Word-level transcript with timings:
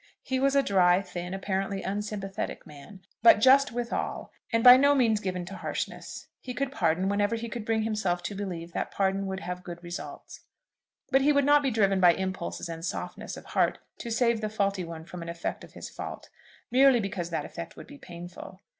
He 0.23 0.39
was 0.39 0.55
a 0.55 0.63
dry, 0.63 0.99
thin, 1.03 1.31
apparently 1.35 1.83
unsympathetic 1.83 2.65
man, 2.65 3.01
but 3.21 3.39
just 3.39 3.71
withal, 3.71 4.31
and 4.51 4.63
by 4.63 4.75
no 4.75 4.95
means 4.95 5.19
given 5.19 5.45
to 5.45 5.55
harshness. 5.57 6.25
He 6.39 6.55
could 6.55 6.71
pardon 6.71 7.07
whenever 7.07 7.35
he 7.35 7.47
could 7.49 7.63
bring 7.65 7.83
himself 7.83 8.23
to 8.23 8.33
believe 8.33 8.71
that 8.73 8.89
pardon 8.89 9.27
would 9.27 9.41
have 9.41 9.63
good 9.63 9.83
results; 9.83 10.39
but 11.11 11.21
he 11.21 11.31
would 11.31 11.45
not 11.45 11.61
be 11.61 11.69
driven 11.69 11.99
by 11.99 12.13
impulses 12.13 12.67
and 12.67 12.83
softness 12.83 13.37
of 13.37 13.45
heart 13.45 13.77
to 13.99 14.09
save 14.09 14.41
the 14.41 14.49
faulty 14.49 14.83
one 14.83 15.05
from 15.05 15.19
the 15.19 15.29
effect 15.29 15.63
of 15.63 15.73
his 15.73 15.87
fault, 15.87 16.31
merely 16.71 16.99
because 16.99 17.29
that 17.29 17.45
effect 17.45 17.75
would 17.75 17.85
be 17.85 17.99
painful. 17.99 18.59